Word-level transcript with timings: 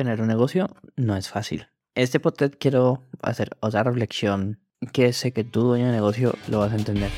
Tener 0.00 0.22
un 0.22 0.28
negocio 0.28 0.70
no 0.96 1.14
es 1.14 1.28
fácil. 1.28 1.66
Este 1.94 2.20
podcast 2.20 2.54
quiero 2.58 3.02
hacer 3.20 3.50
otra 3.60 3.82
reflexión 3.82 4.58
que 4.94 5.12
sé 5.12 5.34
que 5.34 5.44
tú, 5.44 5.60
dueño 5.60 5.88
de 5.88 5.92
negocio, 5.92 6.34
lo 6.48 6.60
vas 6.60 6.72
a 6.72 6.76
entender. 6.76 7.10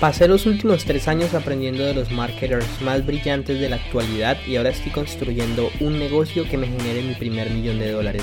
Pasé 0.00 0.26
los 0.26 0.46
últimos 0.46 0.86
tres 0.86 1.08
años 1.08 1.34
aprendiendo 1.34 1.84
de 1.84 1.92
los 1.92 2.10
marketers 2.10 2.80
más 2.80 3.04
brillantes 3.04 3.60
de 3.60 3.68
la 3.68 3.76
actualidad 3.76 4.38
y 4.46 4.56
ahora 4.56 4.70
estoy 4.70 4.92
construyendo 4.92 5.68
un 5.80 5.98
negocio 5.98 6.48
que 6.48 6.56
me 6.56 6.68
genere 6.68 7.02
mi 7.02 7.12
primer 7.16 7.50
millón 7.50 7.80
de 7.80 7.92
dólares. 7.92 8.22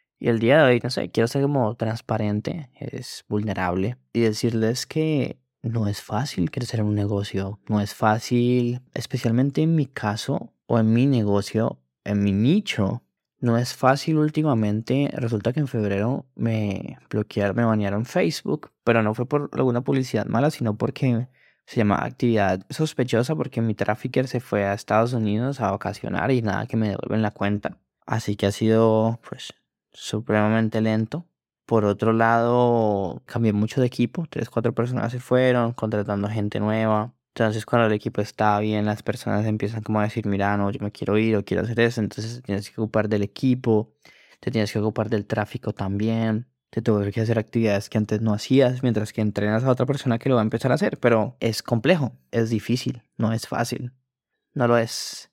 Y 0.23 0.29
el 0.29 0.37
día 0.37 0.57
de 0.57 0.63
hoy, 0.73 0.79
no 0.83 0.91
sé, 0.91 1.09
quiero 1.09 1.27
ser 1.27 1.41
como 1.41 1.73
transparente, 1.73 2.69
es 2.75 3.25
vulnerable 3.27 3.97
y 4.13 4.19
decirles 4.19 4.85
que 4.85 5.39
no 5.63 5.87
es 5.87 6.03
fácil 6.03 6.51
crecer 6.51 6.83
un 6.83 6.93
negocio, 6.93 7.59
no 7.67 7.81
es 7.81 7.95
fácil, 7.95 8.81
especialmente 8.93 9.63
en 9.63 9.73
mi 9.73 9.87
caso 9.87 10.53
o 10.67 10.77
en 10.77 10.93
mi 10.93 11.07
negocio, 11.07 11.79
en 12.03 12.21
mi 12.21 12.33
nicho. 12.33 13.01
No 13.39 13.57
es 13.57 13.73
fácil 13.73 14.17
últimamente. 14.17 15.09
Resulta 15.11 15.53
que 15.53 15.59
en 15.59 15.67
febrero 15.67 16.27
me 16.35 16.99
bloquearon, 17.09 17.55
me 17.55 17.65
banearon 17.65 18.05
Facebook, 18.05 18.71
pero 18.83 19.01
no 19.01 19.15
fue 19.15 19.25
por 19.25 19.49
alguna 19.53 19.81
publicidad 19.81 20.27
mala, 20.27 20.51
sino 20.51 20.77
porque 20.77 21.29
se 21.65 21.77
llama 21.77 21.95
actividad 21.95 22.63
sospechosa 22.69 23.35
porque 23.35 23.61
mi 23.61 23.73
trafficker 23.73 24.27
se 24.27 24.39
fue 24.39 24.65
a 24.65 24.75
Estados 24.75 25.13
Unidos 25.13 25.61
a 25.61 25.71
vacacionar 25.71 26.29
y 26.29 26.43
nada 26.43 26.67
que 26.67 26.77
me 26.77 26.89
devuelven 26.89 27.23
la 27.23 27.31
cuenta. 27.31 27.79
Así 28.05 28.35
que 28.35 28.45
ha 28.45 28.51
sido 28.51 29.19
pues 29.27 29.53
supremamente 29.93 30.81
lento. 30.81 31.25
Por 31.65 31.85
otro 31.85 32.13
lado, 32.13 33.23
cambié 33.25 33.53
mucho 33.53 33.81
de 33.81 33.87
equipo. 33.87 34.25
Tres, 34.29 34.49
cuatro 34.49 34.73
personas 34.73 35.11
se 35.11 35.19
fueron, 35.19 35.73
contratando 35.73 36.27
gente 36.27 36.59
nueva. 36.59 37.13
Entonces, 37.33 37.65
cuando 37.65 37.87
el 37.87 37.93
equipo 37.93 38.21
está 38.21 38.59
bien, 38.59 38.85
las 38.85 39.03
personas 39.03 39.45
empiezan 39.45 39.81
como 39.81 39.99
a 40.01 40.03
decir, 40.03 40.25
mira, 40.25 40.57
no, 40.57 40.69
yo 40.69 40.81
me 40.81 40.91
quiero 40.91 41.17
ir 41.17 41.37
o 41.37 41.45
quiero 41.45 41.63
hacer 41.63 41.79
eso. 41.79 42.01
Entonces, 42.01 42.41
tienes 42.43 42.69
que 42.69 42.81
ocupar 42.81 43.07
del 43.07 43.23
equipo, 43.23 43.93
te 44.41 44.51
tienes 44.51 44.71
que 44.73 44.79
ocupar 44.79 45.09
del 45.09 45.25
tráfico 45.25 45.73
también. 45.73 46.47
Te 46.69 46.81
tuve 46.81 47.11
que 47.11 47.21
hacer 47.21 47.39
actividades 47.39 47.89
que 47.89 47.97
antes 47.97 48.21
no 48.21 48.33
hacías, 48.33 48.83
mientras 48.83 49.13
que 49.13 49.21
entrenas 49.21 49.63
a 49.63 49.71
otra 49.71 49.85
persona 49.85 50.19
que 50.19 50.29
lo 50.29 50.35
va 50.35 50.41
a 50.41 50.43
empezar 50.43 50.71
a 50.71 50.75
hacer. 50.75 50.97
Pero 50.99 51.37
es 51.39 51.63
complejo, 51.63 52.13
es 52.31 52.49
difícil, 52.49 53.03
no 53.17 53.33
es 53.33 53.47
fácil. 53.47 53.93
No 54.53 54.67
lo 54.67 54.77
es 54.77 55.30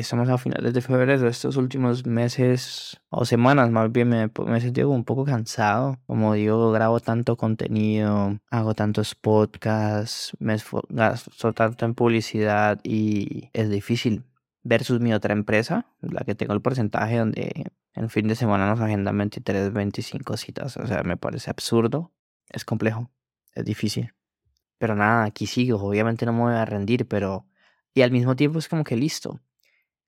estamos 0.00 0.28
a 0.28 0.38
finales 0.38 0.74
de 0.74 0.80
febrero, 0.80 1.28
estos 1.28 1.56
últimos 1.56 2.04
meses 2.04 3.00
o 3.10 3.24
semanas 3.24 3.70
más 3.70 3.92
bien 3.92 4.08
me, 4.08 4.26
me 4.46 4.58
he 4.58 4.60
sentido 4.60 4.90
un 4.90 5.04
poco 5.04 5.24
cansado. 5.24 5.98
Como 6.06 6.34
digo, 6.34 6.72
grabo 6.72 6.98
tanto 7.00 7.36
contenido, 7.36 8.38
hago 8.50 8.74
tantos 8.74 9.14
podcasts, 9.14 10.36
me 10.40 10.56
gasto 10.88 11.52
tanto 11.52 11.84
en 11.84 11.94
publicidad 11.94 12.80
y 12.82 13.50
es 13.52 13.70
difícil. 13.70 14.24
Versus 14.64 14.98
mi 15.00 15.12
otra 15.12 15.32
empresa, 15.34 15.86
la 16.00 16.24
que 16.24 16.34
tengo 16.34 16.54
el 16.54 16.62
porcentaje 16.62 17.18
donde 17.18 17.70
en 17.94 18.10
fin 18.10 18.26
de 18.26 18.34
semana 18.34 18.66
nos 18.66 18.80
agendan 18.80 19.16
23, 19.16 19.72
25 19.72 20.36
citas. 20.36 20.76
O 20.78 20.86
sea, 20.86 21.02
me 21.02 21.16
parece 21.16 21.50
absurdo. 21.50 22.12
Es 22.48 22.64
complejo, 22.64 23.10
es 23.52 23.64
difícil. 23.64 24.14
Pero 24.78 24.96
nada, 24.96 25.24
aquí 25.24 25.46
sigo. 25.46 25.78
Obviamente 25.78 26.26
no 26.26 26.32
me 26.32 26.40
voy 26.40 26.54
a 26.54 26.64
rendir, 26.64 27.06
pero... 27.06 27.46
Y 27.92 28.02
al 28.02 28.10
mismo 28.10 28.34
tiempo 28.34 28.58
es 28.58 28.68
como 28.68 28.82
que 28.82 28.96
listo 28.96 29.40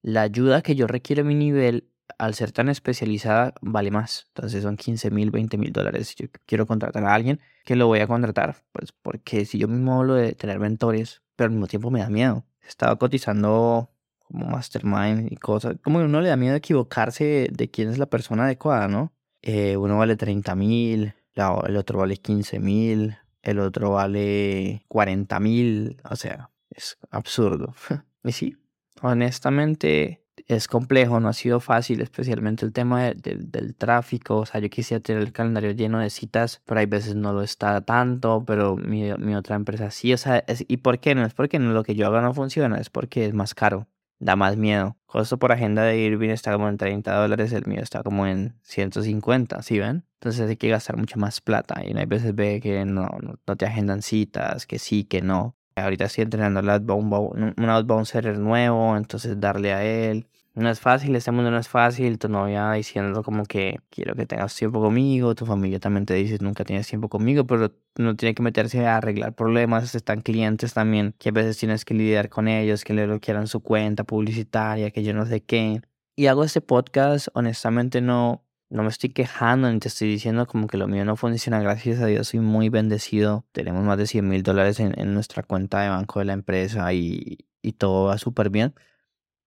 la 0.06 0.22
ayuda 0.22 0.62
que 0.62 0.76
yo 0.76 0.86
requiero 0.86 1.22
a 1.22 1.24
mi 1.24 1.34
nivel, 1.34 1.90
al 2.16 2.34
ser 2.34 2.52
tan 2.52 2.68
especializada, 2.68 3.54
vale 3.60 3.90
más. 3.90 4.26
Entonces 4.28 4.62
son 4.62 4.76
15 4.76 5.10
mil, 5.10 5.32
20 5.32 5.58
mil 5.58 5.72
dólares. 5.72 6.06
Si 6.06 6.22
yo 6.22 6.28
quiero 6.46 6.64
contratar 6.64 7.04
a 7.04 7.12
alguien, 7.12 7.40
que 7.64 7.74
lo 7.74 7.88
voy 7.88 7.98
a 7.98 8.06
contratar. 8.06 8.54
Pues 8.70 8.92
porque 8.92 9.44
si 9.44 9.58
yo 9.58 9.66
mismo 9.66 9.98
hablo 9.98 10.14
de 10.14 10.32
tener 10.34 10.60
mentores, 10.60 11.22
pero 11.34 11.46
al 11.46 11.54
mismo 11.54 11.66
tiempo 11.66 11.90
me 11.90 11.98
da 11.98 12.08
miedo. 12.08 12.46
Estaba 12.64 12.94
cotizando 12.94 13.90
como 14.22 14.46
mastermind 14.46 15.32
y 15.32 15.36
cosas. 15.38 15.74
Como 15.82 15.98
uno 15.98 16.20
le 16.20 16.28
da 16.28 16.36
miedo 16.36 16.54
equivocarse 16.54 17.48
de 17.50 17.68
quién 17.68 17.90
es 17.90 17.98
la 17.98 18.06
persona 18.06 18.44
adecuada, 18.44 18.86
¿no? 18.86 19.12
Eh, 19.42 19.76
uno 19.76 19.98
vale 19.98 20.14
30 20.14 20.54
mil, 20.54 21.14
el 21.34 21.76
otro 21.76 21.98
vale 21.98 22.16
15 22.16 22.60
mil, 22.60 23.16
el 23.42 23.58
otro 23.58 23.90
vale 23.90 24.84
40 24.86 25.40
mil. 25.40 26.00
O 26.08 26.14
sea, 26.14 26.52
es 26.70 26.96
absurdo. 27.10 27.74
y 28.22 28.30
sí, 28.30 28.56
honestamente 29.02 30.26
es 30.46 30.68
complejo, 30.68 31.18
no 31.20 31.28
ha 31.28 31.32
sido 31.32 31.60
fácil, 31.60 32.00
especialmente 32.00 32.64
el 32.64 32.72
tema 32.72 33.12
del 33.12 33.74
tráfico. 33.74 34.38
O 34.38 34.46
sea, 34.46 34.60
yo 34.60 34.70
quisiera 34.70 35.02
tener 35.02 35.22
el 35.22 35.32
calendario 35.32 35.72
lleno 35.72 35.98
de 35.98 36.10
citas, 36.10 36.62
pero 36.64 36.80
hay 36.80 36.86
veces 36.86 37.16
no 37.16 37.32
lo 37.32 37.42
está 37.42 37.80
tanto, 37.80 38.44
pero 38.46 38.76
mi, 38.76 39.10
otra 39.34 39.56
empresa 39.56 39.90
sí. 39.90 40.12
O 40.12 40.18
sea, 40.18 40.44
¿y 40.68 40.76
por 40.78 41.00
qué? 41.00 41.14
No 41.14 41.24
es 41.24 41.34
porque 41.34 41.58
lo 41.58 41.82
que 41.82 41.94
yo 41.94 42.06
haga 42.06 42.20
no 42.20 42.32
funciona, 42.34 42.78
es 42.78 42.90
porque 42.90 43.26
es 43.26 43.34
más 43.34 43.54
caro, 43.54 43.88
da 44.18 44.36
más 44.36 44.56
miedo. 44.56 44.96
Costo 45.06 45.38
por 45.38 45.52
agenda 45.52 45.82
de 45.82 45.98
Irving 45.98 46.30
está 46.30 46.52
como 46.52 46.68
en 46.68 46.76
30 46.76 47.14
dólares, 47.14 47.52
el 47.52 47.66
mío 47.66 47.80
está 47.82 48.02
como 48.02 48.26
en 48.26 48.54
150, 48.62 49.62
¿sí 49.62 49.78
ven? 49.78 50.04
Entonces 50.20 50.48
hay 50.48 50.56
que 50.56 50.68
gastar 50.68 50.96
mucha 50.96 51.16
más 51.16 51.40
plata 51.40 51.82
y 51.84 51.96
hay 51.96 52.06
veces 52.06 52.34
ve 52.34 52.60
que 52.60 52.84
no, 52.84 53.08
no 53.46 53.56
te 53.56 53.66
agendan 53.66 54.02
citas, 54.02 54.66
que 54.66 54.78
sí, 54.78 55.04
que 55.04 55.22
no. 55.22 55.56
Ahorita 55.76 56.06
estoy 56.06 56.24
entrenando 56.24 56.60
al 56.60 56.70
outbound, 56.70 57.54
un 57.58 57.68
outbound 57.68 58.06
seller 58.06 58.38
nuevo, 58.38 58.96
entonces 58.96 59.38
darle 59.38 59.72
a 59.74 59.84
él. 59.84 60.26
No 60.54 60.70
es 60.70 60.80
fácil, 60.80 61.14
este 61.14 61.30
mundo 61.32 61.50
no 61.50 61.58
es 61.58 61.68
fácil. 61.68 62.18
Tu 62.18 62.30
novia 62.30 62.72
diciendo 62.72 63.22
como 63.22 63.44
que 63.44 63.78
quiero 63.90 64.14
que 64.14 64.24
tengas 64.24 64.56
tiempo 64.56 64.80
conmigo. 64.80 65.34
Tu 65.34 65.44
familia 65.44 65.78
también 65.78 66.06
te 66.06 66.14
dice 66.14 66.38
nunca 66.40 66.64
tienes 66.64 66.88
tiempo 66.88 67.10
conmigo, 67.10 67.46
pero 67.46 67.72
no 67.98 68.16
tiene 68.16 68.34
que 68.34 68.42
meterse 68.42 68.86
a 68.86 68.96
arreglar 68.96 69.34
problemas. 69.34 69.94
Están 69.94 70.22
clientes 70.22 70.72
también 70.72 71.14
que 71.18 71.28
a 71.28 71.32
veces 71.32 71.58
tienes 71.58 71.84
que 71.84 71.92
lidiar 71.92 72.30
con 72.30 72.48
ellos, 72.48 72.84
que 72.84 72.94
le 72.94 73.20
quieran 73.20 73.48
su 73.48 73.60
cuenta 73.60 74.04
publicitaria, 74.04 74.90
que 74.90 75.02
yo 75.02 75.12
no 75.12 75.26
sé 75.26 75.42
qué. 75.42 75.82
Y 76.16 76.28
hago 76.28 76.42
este 76.42 76.62
podcast, 76.62 77.28
honestamente 77.34 78.00
no, 78.00 78.45
no 78.68 78.82
me 78.82 78.88
estoy 78.88 79.10
quejando 79.10 79.70
ni 79.70 79.78
te 79.78 79.88
estoy 79.88 80.08
diciendo 80.08 80.46
como 80.46 80.66
que 80.66 80.76
lo 80.76 80.88
mío 80.88 81.04
no 81.04 81.16
funciona. 81.16 81.60
Gracias 81.60 82.00
a 82.00 82.06
Dios 82.06 82.28
soy 82.28 82.40
muy 82.40 82.68
bendecido. 82.68 83.46
Tenemos 83.52 83.84
más 83.84 83.98
de 83.98 84.06
100 84.06 84.28
mil 84.28 84.42
dólares 84.42 84.80
en, 84.80 85.14
nuestra 85.14 85.42
cuenta 85.42 85.80
de 85.82 85.88
banco 85.90 86.18
de 86.18 86.26
la 86.26 86.32
empresa 86.32 86.92
y, 86.92 87.46
y 87.62 87.72
todo 87.72 88.06
va 88.06 88.18
súper 88.18 88.50
bien. 88.50 88.74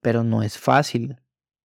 Pero 0.01 0.23
no 0.23 0.43
es 0.43 0.57
fácil. 0.57 1.19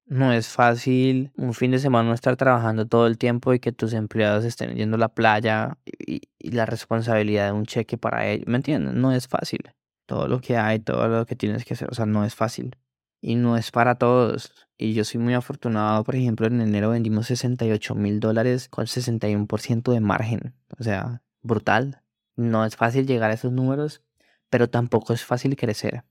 No 0.06 0.32
es 0.32 0.48
fácil 0.48 1.32
un 1.37 1.54
fin 1.54 1.70
de 1.70 1.78
semana 1.78 2.09
no 2.09 2.14
estar 2.14 2.37
trabajando 2.37 2.87
todo 2.87 3.06
el 3.06 3.19
tiempo 3.19 3.54
y 3.54 3.60
que 3.60 3.72
tus 3.72 3.94
empleados 3.94 4.44
estén 4.44 4.75
yendo 4.76 4.97
a 4.97 5.00
la 5.00 5.09
playa 5.14 5.78
y, 5.87 6.22
y 6.38 6.50
la 6.53 6.66
responsabilidad 6.66 7.47
de 7.47 7.53
un 7.53 7.66
cheque 7.66 7.98
para 7.98 8.26
ellos. 8.28 8.47
¿Me 8.48 8.56
entiendes? 8.56 8.94
No 8.94 9.12
es 9.12 9.28
fácil. 9.28 9.60
Todo 10.06 10.28
lo 10.28 10.41
que 10.41 10.56
hay, 10.59 10.81
todo 10.81 11.09
lo 11.09 11.26
que 11.26 11.37
tienes 11.37 11.64
que 11.64 11.75
hacer, 11.75 11.88
o 11.91 11.94
sea, 11.94 12.06
no 12.06 12.25
es 12.25 12.34
fácil 12.34 12.76
y 13.25 13.37
no 13.37 13.57
es 13.57 13.71
para 13.71 13.95
todos. 13.95 14.53
Y 14.77 14.93
yo 14.93 15.03
soy 15.03 15.19
muy 15.19 15.33
afortunado, 15.33 16.05
por 16.05 16.15
ejemplo, 16.15 16.47
en 16.47 16.61
enero 16.61 16.91
vendimos 16.91 17.29
68 17.29 17.95
mil 17.95 18.21
dólares 18.21 18.69
con 18.69 18.85
61% 18.85 19.93
de 19.93 20.01
margen. 20.01 20.55
O 20.79 20.85
sea, 20.85 21.23
brutal. 21.41 22.03
No 22.37 22.67
es 22.67 22.77
fácil 22.77 23.07
llegar 23.07 23.31
a 23.31 23.35
esos 23.35 23.51
números, 23.51 24.03
pero 24.51 24.69
tampoco 24.69 25.15
es 25.15 25.25
fácil 25.25 25.57
crecer. 25.57 26.05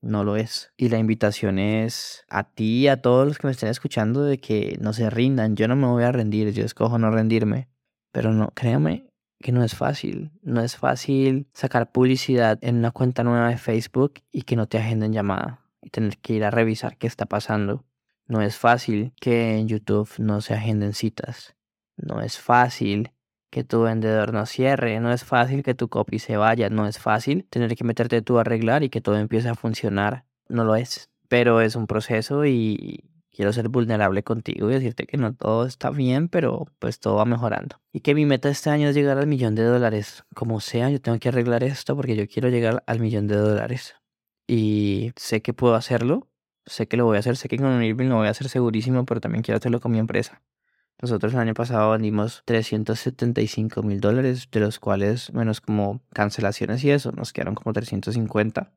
No 0.00 0.24
lo 0.24 0.36
es. 0.36 0.72
Y 0.76 0.88
la 0.88 0.98
invitación 0.98 1.60
es 1.60 2.24
a 2.28 2.42
ti 2.42 2.80
y 2.80 2.88
a 2.88 3.00
todos 3.00 3.28
los 3.28 3.38
que 3.38 3.46
me 3.46 3.52
estén 3.52 3.68
escuchando 3.68 4.24
de 4.24 4.38
que 4.38 4.76
no 4.80 4.92
se 4.92 5.08
rindan. 5.08 5.54
Yo 5.54 5.68
no 5.68 5.76
me 5.76 5.86
voy 5.86 6.02
a 6.02 6.10
rendir, 6.10 6.52
yo 6.52 6.64
escojo 6.64 6.98
no 6.98 7.12
rendirme. 7.12 7.68
Pero 8.10 8.32
no, 8.32 8.48
créame 8.54 9.06
que 9.38 9.52
no 9.52 9.62
es 9.62 9.76
fácil. 9.76 10.32
No 10.42 10.62
es 10.62 10.76
fácil 10.76 11.48
sacar 11.52 11.92
publicidad 11.92 12.58
en 12.62 12.78
una 12.78 12.90
cuenta 12.90 13.22
nueva 13.22 13.50
de 13.50 13.58
Facebook 13.58 14.14
y 14.32 14.42
que 14.42 14.56
no 14.56 14.66
te 14.66 14.78
agenden 14.78 15.12
llamada 15.12 15.65
y 15.86 15.90
tener 15.90 16.18
que 16.18 16.32
ir 16.32 16.44
a 16.44 16.50
revisar 16.50 16.98
qué 16.98 17.06
está 17.06 17.26
pasando. 17.26 17.84
No 18.26 18.42
es 18.42 18.56
fácil 18.56 19.12
que 19.20 19.56
en 19.56 19.68
YouTube 19.68 20.10
no 20.18 20.40
se 20.40 20.54
agenden 20.54 20.94
citas. 20.94 21.54
No 21.96 22.20
es 22.22 22.40
fácil 22.40 23.12
que 23.50 23.62
tu 23.62 23.82
vendedor 23.82 24.34
no 24.34 24.46
cierre. 24.46 24.98
No 24.98 25.12
es 25.12 25.22
fácil 25.24 25.62
que 25.62 25.74
tu 25.74 25.88
copy 25.88 26.18
se 26.18 26.36
vaya. 26.36 26.70
No 26.70 26.88
es 26.88 26.98
fácil 26.98 27.46
tener 27.48 27.76
que 27.76 27.84
meterte 27.84 28.20
tú 28.20 28.38
a 28.38 28.40
arreglar 28.40 28.82
y 28.82 28.90
que 28.90 29.00
todo 29.00 29.16
empiece 29.16 29.48
a 29.48 29.54
funcionar. 29.54 30.24
No 30.48 30.64
lo 30.64 30.74
es. 30.74 31.08
Pero 31.28 31.60
es 31.60 31.76
un 31.76 31.86
proceso 31.86 32.44
y 32.46 33.04
quiero 33.30 33.52
ser 33.52 33.68
vulnerable 33.68 34.24
contigo 34.24 34.68
y 34.68 34.74
decirte 34.74 35.06
que 35.06 35.18
no 35.18 35.34
todo 35.34 35.66
está 35.66 35.90
bien, 35.90 36.28
pero 36.28 36.66
pues 36.80 36.98
todo 36.98 37.14
va 37.14 37.26
mejorando. 37.26 37.76
Y 37.92 38.00
que 38.00 38.16
mi 38.16 38.26
meta 38.26 38.48
este 38.48 38.70
año 38.70 38.88
es 38.88 38.96
llegar 38.96 39.18
al 39.18 39.28
millón 39.28 39.54
de 39.54 39.62
dólares. 39.62 40.24
Como 40.34 40.58
sea, 40.58 40.90
yo 40.90 41.00
tengo 41.00 41.20
que 41.20 41.28
arreglar 41.28 41.62
esto 41.62 41.94
porque 41.94 42.16
yo 42.16 42.26
quiero 42.26 42.48
llegar 42.48 42.82
al 42.88 42.98
millón 42.98 43.28
de 43.28 43.36
dólares 43.36 43.94
y 44.46 45.12
sé 45.16 45.42
que 45.42 45.52
puedo 45.52 45.74
hacerlo, 45.74 46.28
sé 46.66 46.88
que 46.88 46.96
lo 46.96 47.04
voy 47.04 47.16
a 47.16 47.20
hacer, 47.20 47.36
sé 47.36 47.48
que 47.48 47.56
con 47.58 47.82
Irving 47.82 48.08
lo 48.08 48.16
voy 48.16 48.28
a 48.28 48.30
hacer 48.30 48.48
segurísimo, 48.48 49.04
pero 49.04 49.20
también 49.20 49.42
quiero 49.42 49.58
hacerlo 49.58 49.80
con 49.80 49.92
mi 49.92 49.98
empresa. 49.98 50.42
Nosotros 51.00 51.34
el 51.34 51.40
año 51.40 51.54
pasado 51.54 51.90
vendimos 51.90 52.42
375 52.46 53.82
mil 53.82 54.00
dólares, 54.00 54.48
de 54.50 54.60
los 54.60 54.78
cuales 54.78 55.32
menos 55.34 55.60
como 55.60 56.02
cancelaciones 56.14 56.82
y 56.84 56.90
eso, 56.90 57.12
nos 57.12 57.32
quedaron 57.32 57.54
como 57.54 57.72
350. 57.72 58.72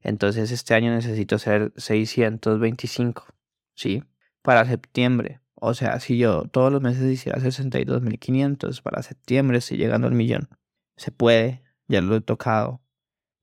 Entonces 0.00 0.52
este 0.52 0.74
año 0.74 0.94
necesito 0.94 1.36
hacer 1.36 1.72
625, 1.76 3.26
¿sí? 3.74 4.04
Para 4.42 4.64
septiembre. 4.64 5.40
O 5.54 5.74
sea, 5.74 5.98
si 5.98 6.18
yo 6.18 6.44
todos 6.44 6.70
los 6.70 6.82
meses 6.82 7.10
hiciera 7.10 7.40
62.500, 7.40 8.82
para 8.82 9.02
septiembre 9.02 9.58
estoy 9.58 9.78
llegando 9.78 10.06
al 10.06 10.14
millón. 10.14 10.48
Se 10.96 11.10
puede, 11.10 11.62
ya 11.88 12.00
lo 12.00 12.14
he 12.14 12.20
tocado, 12.20 12.80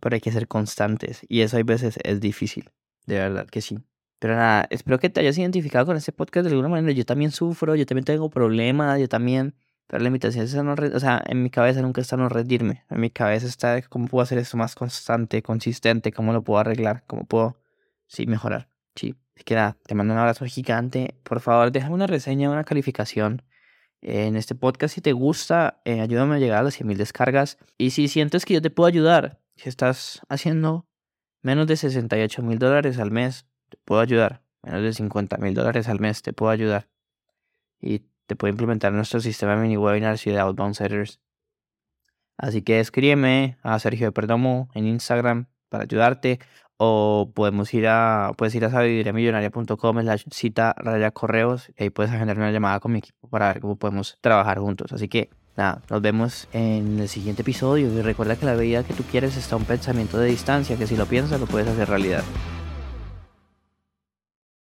pero 0.03 0.15
hay 0.15 0.21
que 0.21 0.33
ser 0.33 0.49
constantes 0.49 1.21
y 1.29 1.41
eso 1.41 1.55
hay 1.55 1.63
veces 1.63 1.97
es 2.03 2.19
difícil, 2.19 2.69
de 3.05 3.19
verdad 3.19 3.47
que 3.47 3.61
sí. 3.61 3.79
Pero 4.19 4.35
nada, 4.35 4.67
espero 4.69 4.99
que 4.99 5.09
te 5.09 5.21
hayas 5.21 5.37
identificado 5.37 5.85
con 5.85 5.95
este 5.95 6.11
podcast 6.11 6.43
de 6.45 6.51
alguna 6.51 6.67
manera. 6.67 6.91
Yo 6.91 7.05
también 7.05 7.31
sufro, 7.31 7.73
yo 7.75 7.85
también 7.85 8.03
tengo 8.03 8.29
problemas, 8.29 8.99
yo 8.99 9.07
también... 9.07 9.55
Pero 9.87 10.01
la 10.01 10.07
invitación 10.07 10.45
es 10.45 10.55
no... 10.55 10.73
O 10.73 10.99
sea, 10.99 11.21
en 11.25 11.43
mi 11.43 11.49
cabeza 11.49 11.81
nunca 11.81 12.01
está 12.01 12.17
no 12.17 12.27
rendirme. 12.27 12.83
En 12.89 12.99
mi 12.99 13.09
cabeza 13.09 13.47
está 13.47 13.81
cómo 13.83 14.07
puedo 14.07 14.23
hacer 14.23 14.37
esto 14.37 14.57
más 14.57 14.75
constante, 14.75 15.41
consistente, 15.41 16.11
cómo 16.11 16.31
lo 16.33 16.41
puedo 16.41 16.59
arreglar, 16.59 17.03
cómo 17.07 17.25
puedo, 17.25 17.57
sí, 18.07 18.25
mejorar. 18.25 18.69
Sí. 18.95 19.15
Así 19.35 19.43
que 19.45 19.55
nada, 19.55 19.77
te 19.85 19.95
mando 19.95 20.13
un 20.13 20.19
abrazo 20.19 20.45
gigante. 20.45 21.15
Por 21.23 21.39
favor, 21.39 21.71
déjame 21.71 21.95
una 21.95 22.07
reseña, 22.07 22.49
una 22.49 22.63
calificación 22.63 23.41
en 24.01 24.35
este 24.35 24.55
podcast. 24.55 24.95
Si 24.95 25.01
te 25.01 25.13
gusta, 25.13 25.81
eh, 25.85 26.01
ayúdame 26.01 26.35
a 26.35 26.39
llegar 26.39 26.59
a 26.59 26.63
las 26.63 26.79
100.000 26.79 26.95
descargas. 26.95 27.57
Y 27.77 27.91
si 27.91 28.07
sientes 28.07 28.45
que 28.45 28.53
yo 28.53 28.61
te 28.61 28.69
puedo 28.69 28.87
ayudar, 28.87 29.42
si 29.55 29.69
estás 29.69 30.21
haciendo 30.29 30.87
menos 31.41 31.67
de 31.67 31.77
68 31.77 32.41
mil 32.41 32.59
dólares 32.59 32.99
al 32.99 33.11
mes, 33.11 33.45
te 33.69 33.77
puedo 33.85 34.01
ayudar. 34.01 34.43
Menos 34.63 34.81
de 34.81 34.93
50 34.93 35.37
mil 35.37 35.53
dólares 35.53 35.89
al 35.89 35.99
mes, 35.99 36.21
te 36.21 36.33
puedo 36.33 36.51
ayudar. 36.51 36.89
Y 37.79 37.99
te 38.27 38.35
puedo 38.35 38.51
implementar 38.51 38.93
nuestro 38.93 39.19
sistema 39.19 39.55
de 39.55 39.61
mini 39.61 39.77
webinars 39.77 40.25
y 40.25 40.31
de 40.31 40.39
outbound 40.39 40.75
setters. 40.75 41.19
Así 42.37 42.61
que 42.61 42.79
escríbeme 42.79 43.57
a 43.61 43.77
Sergio 43.79 44.07
de 44.07 44.11
Perdomo 44.11 44.69
en 44.73 44.87
Instagram 44.87 45.47
para 45.69 45.83
ayudarte. 45.83 46.39
O 46.77 47.31
podemos 47.35 47.73
ir 47.73 47.87
a, 47.87 48.31
puedes 48.37 48.55
ir 48.55 48.65
a 48.65 48.71
sabiduriamillonaria.com 48.71 49.97
la 49.99 50.17
cita 50.17 50.73
raya 50.77 51.11
correos 51.11 51.69
y 51.77 51.83
ahí 51.83 51.89
puedes 51.89 52.11
agendar 52.11 52.37
una 52.37 52.51
llamada 52.51 52.79
con 52.79 52.93
mi 52.93 52.99
equipo 52.99 53.29
para 53.29 53.47
ver 53.49 53.61
cómo 53.61 53.75
podemos 53.77 54.17
trabajar 54.21 54.59
juntos. 54.59 54.91
Así 54.91 55.07
que 55.07 55.29
nada, 55.55 55.81
nos 55.89 56.01
vemos 56.01 56.47
en 56.53 56.99
el 56.99 57.09
siguiente 57.09 57.41
episodio 57.41 57.87
y 57.87 58.01
recuerda 58.01 58.35
que 58.35 58.45
la 58.45 58.55
vida 58.55 58.83
que 58.83 58.93
tú 58.93 59.03
quieres 59.03 59.37
está 59.37 59.55
un 59.55 59.65
pensamiento 59.65 60.17
de 60.17 60.27
distancia, 60.27 60.77
que 60.77 60.87
si 60.87 60.95
lo 60.95 61.05
piensas 61.05 61.39
lo 61.39 61.45
puedes 61.45 61.67
hacer 61.67 61.89
realidad. 61.89 62.23